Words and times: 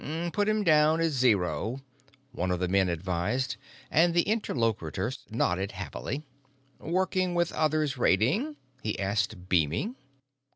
"Put 0.33 0.49
him 0.49 0.63
down 0.63 0.99
as 0.99 1.13
zero," 1.13 1.79
one 2.31 2.49
of 2.49 2.59
the 2.59 2.67
men 2.67 2.89
advised, 2.89 3.57
and 3.91 4.15
the 4.15 4.23
interlocutor 4.23 5.13
nodded 5.29 5.73
happily. 5.73 6.23
"Working 6.79 7.35
with 7.35 7.51
others 7.51 7.97
rating?" 7.99 8.55
he 8.81 8.97
asked, 8.97 9.47
beaming. 9.47 9.95